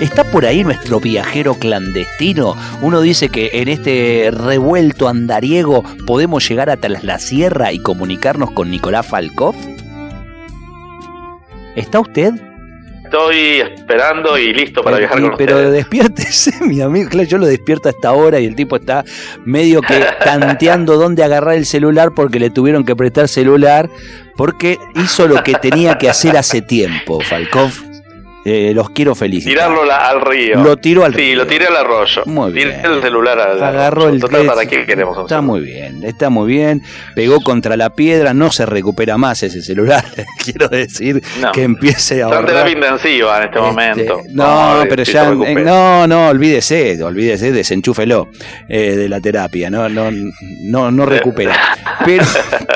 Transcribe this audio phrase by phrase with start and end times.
[0.00, 2.54] ¿Está por ahí nuestro viajero clandestino?
[2.82, 8.70] Uno dice que en este revuelto andariego podemos llegar hasta la sierra y comunicarnos con
[8.70, 9.54] Nicolás Falkov.
[11.74, 12.32] ¿Está usted?
[13.04, 17.10] Estoy esperando y listo para viajar con Pero despiértese, mi amigo.
[17.10, 19.04] Claro, yo lo despierto a esta hora y el tipo está
[19.44, 23.90] medio que tanteando dónde agarrar el celular porque le tuvieron que prestar celular
[24.36, 27.93] porque hizo lo que tenía que hacer hace tiempo, Falkov.
[28.44, 29.54] Eh, los quiero felicitar.
[29.54, 30.62] Tirarlo al río.
[30.62, 31.24] Lo tiro al río.
[31.24, 32.22] Sí, lo tiré al arroyo.
[32.26, 32.68] Muy bien.
[32.68, 36.46] Tiré el celular al Agarró el Total, ¿para qué queremos Está muy bien, está muy
[36.46, 36.82] bien.
[37.14, 40.04] Pegó contra la piedra, no se recupera más ese celular.
[40.44, 41.22] quiero decir
[41.54, 42.26] que empiece a.
[42.26, 44.20] Está terapia intensiva en este, este momento.
[44.30, 45.30] No, pero ya.
[45.30, 48.28] no, no, olvídese, olvídese, desenchúfelo
[48.68, 49.70] eh, de la terapia.
[49.70, 51.58] No, no, no, no recupera.
[52.04, 52.24] Pero,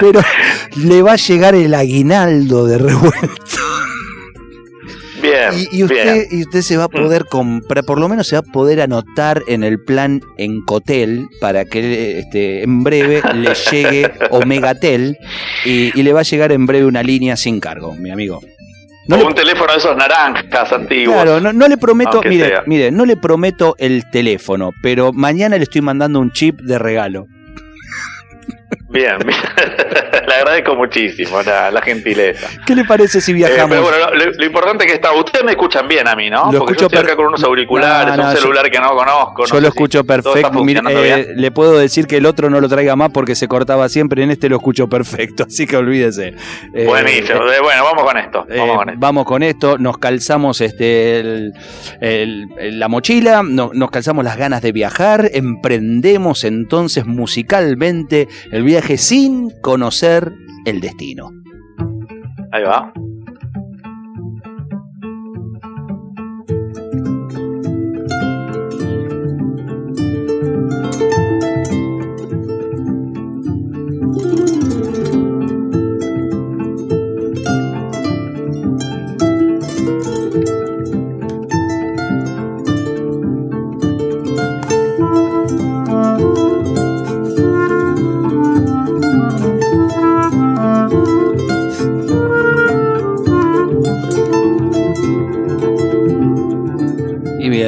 [0.00, 0.20] pero
[0.77, 3.67] le va a llegar el aguinaldo de revuelto.
[5.20, 8.41] Bien, y, usted, y usted se va a poder comprar, por lo menos se va
[8.41, 14.12] a poder anotar en el plan en Cotel para que este, en breve le llegue
[14.30, 15.16] Omegatel
[15.64, 18.41] y, y le va a llegar en breve una línea sin cargo, mi amigo.
[19.08, 21.14] No un teléfono de esos naranjas antiguos.
[21.14, 25.80] Claro, no, le prometo, mire, mire, no le prometo el teléfono, pero mañana le estoy
[25.80, 27.27] mandando un chip de regalo.
[28.91, 29.38] Bien, bien.
[30.28, 32.48] le agradezco muchísimo la, gentileza.
[32.66, 33.77] ¿Qué le parece si viajamos?
[33.77, 35.12] Eh, bueno, lo, importante es que está.
[35.12, 36.50] Ustedes me escuchan bien a mí, ¿no?
[36.50, 39.44] Lo Porque escucho yo acá con unos auriculares, un celular que no conozco.
[39.44, 40.64] yo lo escucho perfecto.
[40.88, 44.22] Eh, le puedo decir que el otro no lo traiga más porque se cortaba siempre.
[44.22, 46.34] En este lo escucho perfecto, así que olvídese.
[46.75, 47.41] Eh, Buenísimo.
[47.62, 48.47] bueno, vamos con esto.
[48.48, 49.00] Vamos con esto.
[49.00, 49.78] Vamos con esto.
[49.78, 51.53] Nos calzamos este
[52.00, 55.31] la mochila, nos calzamos las ganas de viajar.
[55.32, 60.32] Emprendemos entonces musicalmente el viaje sin conocer
[60.64, 61.30] el destino.
[62.52, 62.92] Ahí va.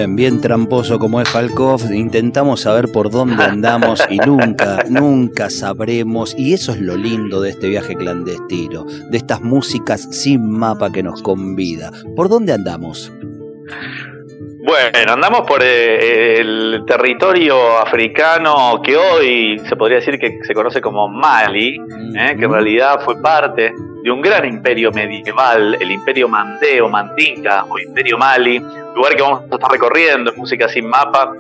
[0.09, 6.35] Bien, tramposo como es Falkov, intentamos saber por dónde andamos y nunca, nunca sabremos.
[6.39, 11.03] Y eso es lo lindo de este viaje clandestino, de estas músicas sin mapa que
[11.03, 11.91] nos convida.
[12.17, 13.13] ¿Por dónde andamos?
[14.63, 20.81] Bueno, andamos por eh, el territorio africano que hoy se podría decir que se conoce
[20.81, 21.77] como Mali,
[22.17, 23.73] eh, que en realidad fue parte
[24.03, 28.59] de un gran imperio medieval, el imperio Mandeo, Mandinka o imperio Mali,
[28.95, 31.33] lugar que vamos a estar recorriendo en Música Sin Mapa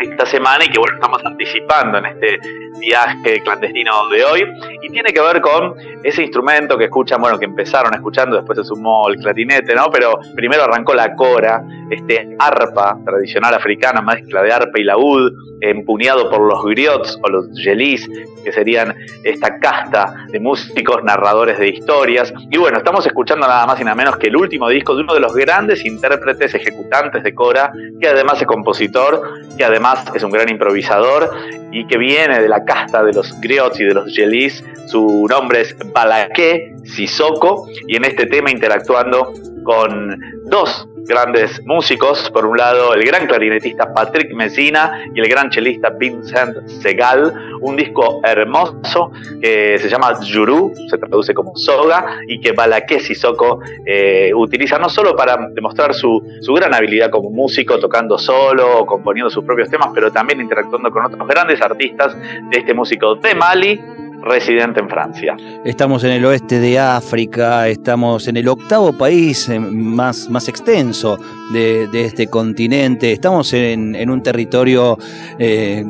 [0.00, 2.38] esta semana y que bueno, estamos anticipando en este
[2.78, 4.44] viaje clandestino de hoy
[4.82, 8.64] y tiene que ver con ese instrumento que escuchan, bueno, que empezaron escuchando, después se
[8.64, 9.90] sumó el clarinete, ¿no?
[9.92, 16.30] Pero primero arrancó la cora, este arpa tradicional africana, mezcla de arpa y laúd, empuñado
[16.30, 18.08] por los griots o los yelis,
[18.42, 18.94] que serían
[19.24, 22.32] esta casta de músicos narradores de historias.
[22.50, 25.14] Y bueno, estamos escuchando nada más y nada menos que el último disco de uno
[25.14, 29.22] de los grandes intérpretes ejecutantes de Cora, que además es compositor,
[29.56, 31.30] que además es un gran improvisador
[31.70, 34.64] y que viene de la casta de los griots y de los yelis.
[34.86, 39.32] Su nombre es Balaké Sissoko y en este tema interactuando
[39.64, 45.50] con dos grandes músicos, por un lado el gran clarinetista Patrick Messina y el gran
[45.50, 52.40] chelista Vincent Segal, un disco hermoso que se llama Juru, se traduce como soga, y
[52.40, 57.78] que Balaké Sissoko eh, utiliza no solo para demostrar su, su gran habilidad como músico,
[57.78, 62.16] tocando solo, componiendo sus propios temas, pero también interactuando con otros grandes artistas
[62.50, 63.80] de este músico de Mali,
[64.22, 65.36] residente en Francia.
[65.64, 71.18] Estamos en el oeste de África, estamos en el octavo país eh, más, más extenso
[71.52, 74.98] de, este continente, estamos en, un territorio
[75.38, 75.84] eh,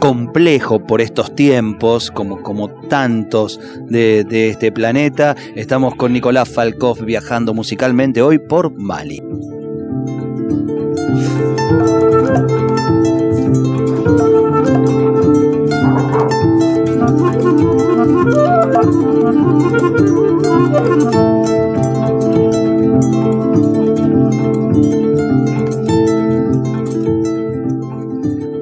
[0.00, 5.36] complejo por estos tiempos, como, como tantos de, de este planeta.
[5.54, 9.22] Estamos con Nicolás Falkov viajando musicalmente hoy por Mali.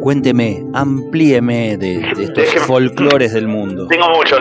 [0.00, 3.88] Cuénteme, amplíeme de, estos folclores del mundo.
[3.88, 4.38] Tengo mucho,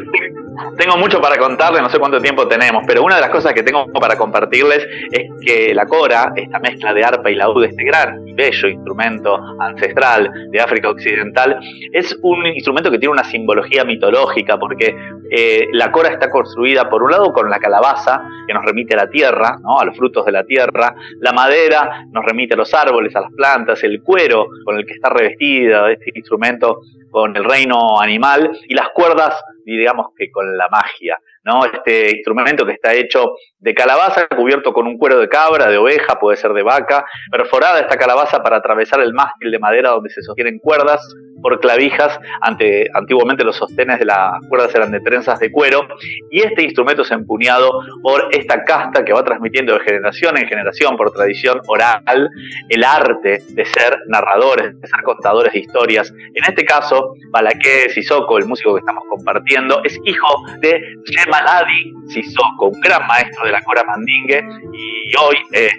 [0.77, 3.63] tengo mucho para contarles, no sé cuánto tiempo tenemos, pero una de las cosas que
[3.63, 8.27] tengo para compartirles es que la cora, esta mezcla de arpa y laúd, este gran
[8.27, 11.59] y bello instrumento ancestral de África Occidental,
[11.93, 14.95] es un instrumento que tiene una simbología mitológica, porque
[15.29, 18.97] eh, la cora está construida por un lado con la calabaza, que nos remite a
[18.97, 19.79] la tierra, ¿no?
[19.79, 23.31] a los frutos de la tierra, la madera nos remite a los árboles, a las
[23.31, 26.81] plantas, el cuero con el que está revestida este instrumento
[27.11, 31.65] con el reino animal y las cuerdas, digamos que con la magia, ¿no?
[31.65, 36.19] Este instrumento que está hecho de calabaza, cubierto con un cuero de cabra, de oveja,
[36.19, 40.21] puede ser de vaca, perforada esta calabaza para atravesar el mástil de madera donde se
[40.21, 41.01] sostienen cuerdas
[41.41, 45.87] por clavijas, ante, antiguamente los sostenes de las cuerdas eran de trenzas de cuero,
[46.31, 47.71] y este instrumento es empuñado
[48.01, 52.29] por esta casta que va transmitiendo de generación en generación por tradición oral
[52.69, 56.11] el arte de ser narradores, de ser contadores de historias.
[56.11, 62.67] En este caso, Balaké Sissoko, el músico que estamos compartiendo, es hijo de Yemaladi Sissoko,
[62.67, 64.43] un gran maestro de la cora mandingue,
[64.73, 65.77] y hoy este,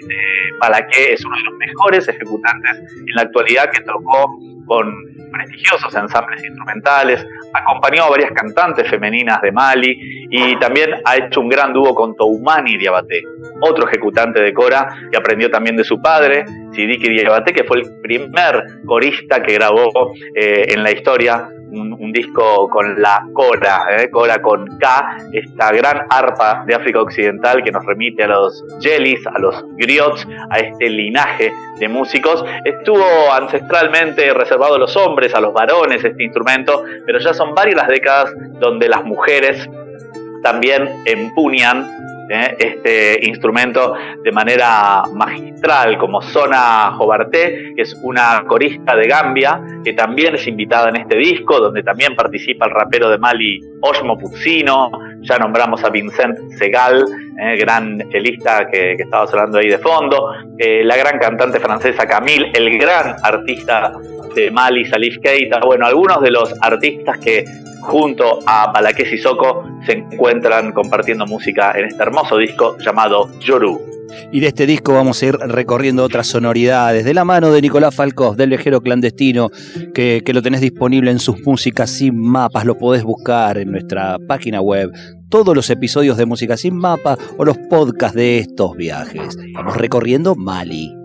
[0.59, 4.37] Balaké es uno de los mejores ejecutantes en la actualidad que tocó
[4.67, 4.93] con
[5.31, 11.49] prestigiosos ensambles instrumentales, acompañó a varias cantantes femeninas de Mali y también ha hecho un
[11.49, 13.23] gran dúo con Toumani Diabaté,
[13.61, 17.99] otro ejecutante de cora que aprendió también de su padre, Sidiki Diabaté, que fue el
[18.01, 24.09] primer corista que grabó eh, en la historia un, disco con la Cora, ¿eh?
[24.09, 29.39] Con K, esta gran arpa de África Occidental que nos remite a los Jellies, a
[29.39, 32.43] los Griots, a este linaje de músicos.
[32.63, 33.03] Estuvo
[33.33, 37.87] ancestralmente reservado a los hombres, a los varones este instrumento, pero ya son varias las
[37.87, 39.69] décadas donde las mujeres
[40.41, 41.87] también empuñan
[42.29, 42.55] ¿eh?
[42.59, 43.93] este instrumento
[44.23, 50.47] de manera magistral, como Zona Jobarté, que es una corista de Gambia, que también es
[50.47, 54.91] invitada en este disco, donde también participa el rapero de Mali Osmo Puccino,
[55.21, 57.05] ya nombramos a Vincent Segal,
[57.39, 57.57] ¿eh?
[57.57, 62.51] gran chelista que, que estaba hablando ahí de fondo, eh, la gran cantante francesa Camille,
[62.53, 63.93] el gran artista
[64.37, 67.43] de Mali, Salif Keita, bueno, algunos de los artistas que
[67.81, 73.81] junto a Balaké Sissoko se encuentran compartiendo música en este hermoso disco llamado Yoru.
[74.31, 77.95] Y de este disco vamos a ir recorriendo otras sonoridades, de la mano de Nicolás
[77.95, 79.49] Falcós, del viajero clandestino,
[79.93, 84.17] que, que, lo tenés disponible en sus músicas sin mapas, lo podés buscar en nuestra
[84.27, 84.91] página web,
[85.29, 89.35] todos los episodios de Música sin mapa o los podcasts de estos viajes.
[89.53, 90.96] Vamos recorriendo Mali.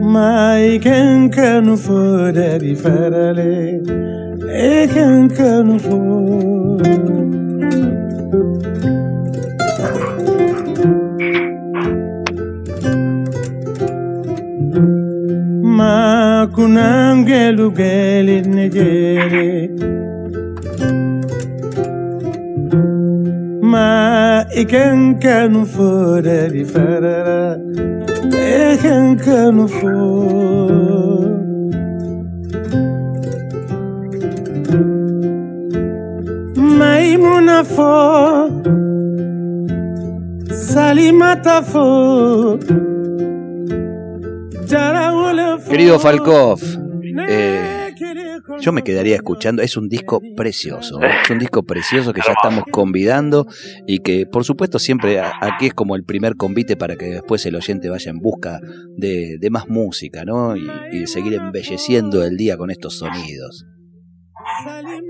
[0.00, 3.80] mai che anche non fu di fare
[4.48, 6.76] e che anche non fu
[16.56, 20.15] kunangelu gelin gele
[24.56, 27.56] iken kan få dari farara
[28.32, 29.96] Eken kan få
[45.68, 46.60] Querido Falkov,
[47.28, 47.75] eh,
[48.60, 49.62] yo me quedaría escuchando.
[49.62, 53.46] Es un disco precioso, es un disco precioso que ya estamos convidando
[53.86, 57.56] y que, por supuesto, siempre aquí es como el primer convite para que después el
[57.56, 58.60] oyente vaya en busca
[58.96, 60.56] de, más música, ¿no?
[60.56, 63.64] Y, y seguir embelleciendo el día con estos sonidos.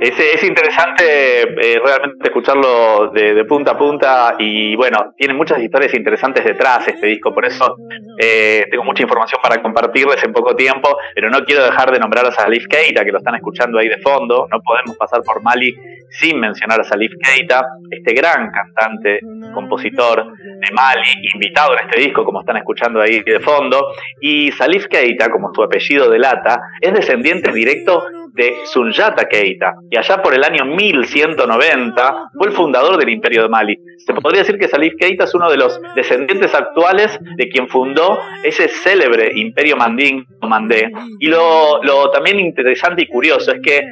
[0.01, 6.45] Es, interesante eh, realmente escucharlo de, punta a punta y bueno, tiene muchas historias interesantes
[6.45, 7.77] detrás este disco, por eso
[8.19, 12.27] eh, tengo mucha información para compartirles en poco tiempo, pero no quiero dejar de nombrar
[12.27, 15.75] a Salif Keita, que lo están escuchando ahí de fondo, no podemos pasar por Mali
[16.11, 19.21] sin mencionar a Salif Keita, este gran cantante,
[19.55, 24.87] compositor de Mali, invitado en este disco, como están escuchando ahí de fondo, y Salif
[24.87, 28.03] Keita, como su apellido delata, es descendiente directo
[28.37, 33.49] de Sunyata Keita, y allá por el año 1190 fue el fundador del Imperio de
[33.49, 33.79] Mali.
[33.99, 38.19] Se podría decir que Salif Keita es uno de los descendientes actuales de quien fundó
[38.45, 40.93] ese célebre Imperio Mandín, Mandé.
[41.19, 43.83] Y lo, lo también interesante y curioso es que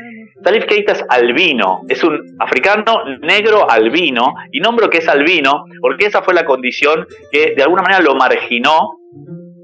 [0.45, 6.07] Salif Keita es albino, es un africano negro albino, y nombro que es albino porque
[6.07, 8.99] esa fue la condición que de alguna manera lo marginó,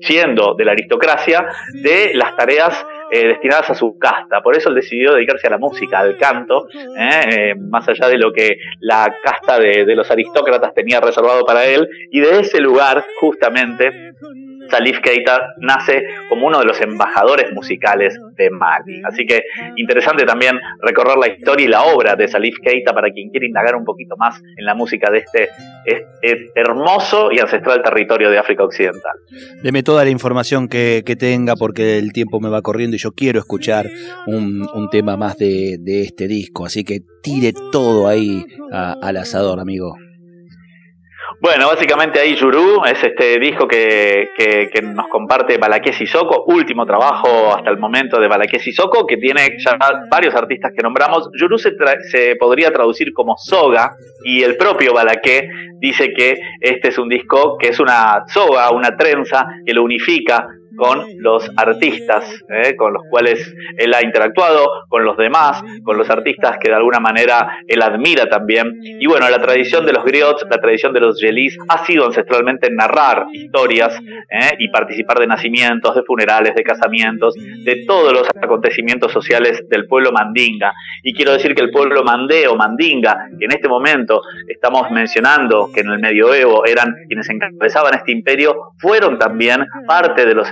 [0.00, 4.40] siendo de la aristocracia, de las tareas eh, destinadas a su casta.
[4.42, 6.66] Por eso él decidió dedicarse a la música, al canto,
[6.98, 7.54] ¿eh?
[7.56, 11.88] más allá de lo que la casta de, de los aristócratas tenía reservado para él.
[12.10, 14.12] Y de ese lugar, justamente,
[14.70, 19.02] Salif Keita nace como uno de los embajadores musicales de Mali.
[19.04, 19.42] Así que
[19.76, 23.76] interesante también recorrer la historia y la obra de Salif Keita para quien quiere indagar
[23.76, 25.48] un poquito más en la música de este,
[25.84, 29.12] este hermoso y ancestral territorio de África Occidental.
[29.62, 33.40] Deme toda la información que, tenga porque el tiempo me va corriendo y yo quiero
[33.40, 33.86] escuchar
[34.26, 36.64] un, tema más de, este disco.
[36.64, 39.96] Así que tire todo ahí al asador, amigo.
[41.38, 47.54] Bueno, básicamente ahí Yuru es este disco que, que, nos comparte Balaqué Sissoko, último trabajo
[47.54, 49.78] hasta el momento de Balaqué Sissoko, que tiene ya
[50.10, 51.30] varios artistas que nombramos.
[51.38, 51.72] Yuru se,
[52.10, 53.92] se podría traducir como soga
[54.24, 58.96] y el propio Balaqué dice que este es un disco que es una soga, una
[58.96, 60.46] trenza que lo unifica
[60.80, 62.74] con los artistas ¿eh?
[62.74, 67.00] con los cuales él ha interactuado, con los demás, con los artistas que de alguna
[67.00, 68.78] manera él admira también.
[68.82, 72.70] Y bueno, la tradición de los griots, la tradición de los yelis ha sido ancestralmente
[72.70, 73.94] narrar historias
[74.30, 74.56] ¿eh?
[74.58, 80.12] y participar de nacimientos, de funerales, de casamientos, de todos los acontecimientos sociales del pueblo
[80.12, 80.72] mandinga.
[81.02, 85.70] Y quiero decir que el pueblo mandé o mandinga, que en este momento estamos mencionando
[85.74, 90.50] que en el medioevo eran quienes encabezaban este imperio, fueron también parte de los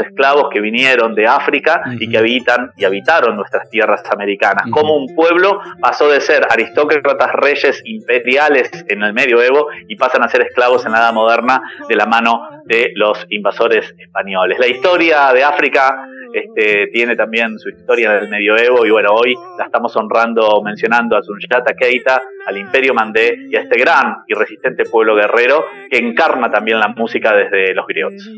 [0.51, 4.65] que vinieron de África y que habitan y habitaron nuestras tierras americanas.
[4.71, 10.29] Como un pueblo pasó de ser aristócratas reyes imperiales en el medioevo y pasan a
[10.29, 14.59] ser esclavos en la edad moderna de la mano de los invasores españoles.
[14.59, 19.65] La historia de África este, tiene también su historia del medioevo y bueno, hoy la
[19.65, 24.85] estamos honrando mencionando a Sunjata Keita, al Imperio Mandé y a este gran y resistente
[24.85, 28.29] pueblo guerrero que encarna también la música desde los griots.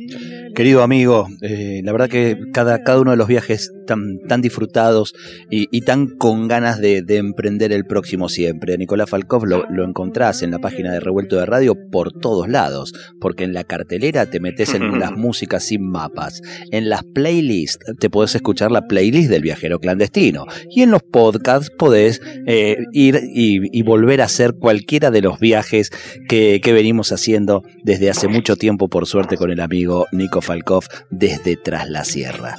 [0.54, 5.14] Querido amigo, eh, la verdad que cada, cada uno de los viajes tan, tan disfrutados
[5.48, 8.76] y, tan con ganas de, emprender el próximo siempre.
[8.78, 12.92] Nicolás Falkov lo, lo, encontrás en la página de Revuelto de Radio por todos lados,
[13.20, 18.10] porque en la cartelera te metes en las músicas sin mapas, en las playlists te
[18.10, 23.82] podés escuchar la playlist del viajero clandestino y en los podcasts podés eh, ir y,
[23.82, 25.90] volver a hacer cualquiera de los viajes
[26.28, 30.84] que, que venimos haciendo desde hace mucho tiempo, por suerte, con el amigo Nico Falkov
[31.10, 32.56] desde Tras la Sierra.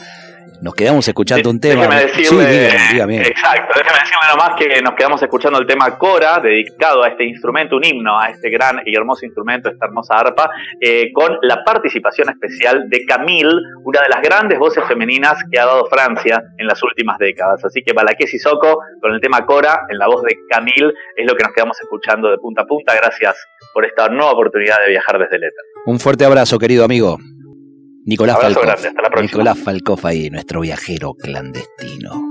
[0.61, 1.87] Nos quedamos escuchando un tema.
[1.87, 7.25] Decirle, Exacto, déjeme decirle nomás que nos quedamos escuchando el tema Cora, dedicado a este
[7.25, 11.63] instrumento, un himno, a este gran y hermoso instrumento, esta hermosa arpa, eh, con la
[11.63, 13.49] participación especial de Camille,
[13.83, 17.65] una de las grandes voces femeninas que ha dado Francia en las últimas décadas.
[17.65, 21.35] Así que Balaqué Sissoko, con el tema Cora, en la voz de Camille, es lo
[21.35, 22.93] que nos quedamos escuchando de punta a punta.
[22.95, 23.35] Gracias
[23.73, 25.63] por esta nueva oportunidad de viajar desde el éter.
[25.87, 27.17] Un fuerte abrazo, querido amigo.
[28.05, 28.85] Nicolás Falcoff.
[29.21, 32.30] Nicolás Falcoff ahí, nuestro viajero clandestino.